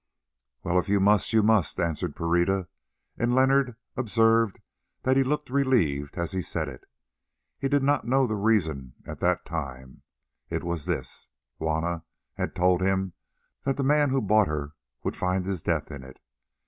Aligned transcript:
"Well, 0.63 0.79
if 0.79 0.89
you 0.89 0.99
must, 0.99 1.31
you 1.31 1.43
must," 1.43 1.79
answered 1.79 2.15
Pereira, 2.15 2.67
and 3.19 3.35
Leonard 3.35 3.75
observed 3.95 4.59
that 5.03 5.15
he 5.15 5.23
looked 5.23 5.51
relieved 5.51 6.17
as 6.17 6.31
he 6.31 6.41
said 6.41 6.67
it. 6.67 6.85
He 7.59 7.67
did 7.67 7.83
not 7.83 8.07
know 8.07 8.25
the 8.25 8.33
reason 8.33 8.95
at 9.05 9.19
the 9.19 9.37
time. 9.45 10.01
It 10.49 10.63
was 10.63 10.85
this: 10.85 11.29
Juanna 11.59 12.03
had 12.33 12.55
told 12.55 12.81
him 12.81 13.13
that 13.63 13.77
the 13.77 13.83
man 13.83 14.09
who 14.09 14.23
bought 14.23 14.47
her 14.47 14.73
would 15.03 15.15
find 15.15 15.45
his 15.45 15.61
death 15.61 15.91
in 15.91 16.03
it. 16.03 16.17